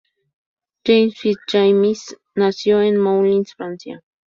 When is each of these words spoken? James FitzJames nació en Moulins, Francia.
James 0.83 1.13
FitzJames 1.19 2.15
nació 2.33 2.81
en 2.81 2.97
Moulins, 2.97 3.53
Francia. 3.53 4.01